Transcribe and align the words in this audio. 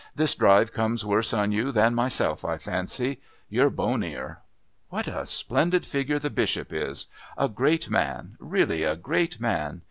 "This 0.15 0.33
drive 0.33 0.73
comes 0.73 1.05
worse 1.05 1.31
on 1.31 1.51
you 1.51 1.71
than 1.71 1.93
myself, 1.93 2.43
I 2.43 2.57
fancy. 2.57 3.21
You're 3.49 3.69
bonier.... 3.69 4.39
What 4.89 5.07
a 5.07 5.27
splendid 5.27 5.85
figure 5.85 6.17
the 6.17 6.31
Bishop 6.31 6.73
is! 6.73 7.05
A 7.37 7.47
great 7.47 7.87
man 7.87 8.35
really, 8.39 8.81
a 8.81 8.95
great 8.95 9.39
man. 9.39 9.79